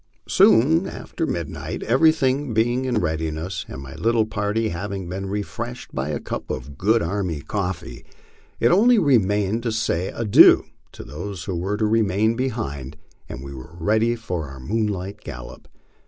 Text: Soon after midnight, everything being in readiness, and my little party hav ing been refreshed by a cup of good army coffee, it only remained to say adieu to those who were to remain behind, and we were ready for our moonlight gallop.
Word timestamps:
Soon 0.27 0.87
after 0.87 1.27
midnight, 1.27 1.83
everything 1.83 2.55
being 2.55 2.85
in 2.85 2.97
readiness, 2.97 3.65
and 3.67 3.83
my 3.83 3.93
little 3.93 4.25
party 4.25 4.69
hav 4.69 4.91
ing 4.91 5.07
been 5.07 5.27
refreshed 5.29 5.93
by 5.93 6.09
a 6.09 6.19
cup 6.19 6.49
of 6.49 6.75
good 6.75 7.03
army 7.03 7.41
coffee, 7.41 8.03
it 8.59 8.69
only 8.71 8.97
remained 8.97 9.61
to 9.61 9.71
say 9.71 10.07
adieu 10.07 10.65
to 10.93 11.03
those 11.03 11.43
who 11.43 11.55
were 11.55 11.77
to 11.77 11.85
remain 11.85 12.35
behind, 12.35 12.97
and 13.29 13.43
we 13.43 13.53
were 13.53 13.77
ready 13.79 14.15
for 14.15 14.47
our 14.47 14.59
moonlight 14.59 15.19
gallop. 15.23 15.67